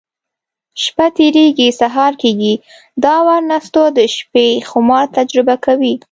[0.83, 2.53] شپه تېرېږي، سهار کېږي.
[3.03, 5.93] دا وار نستوه د شیشې خمار تجربه کوي: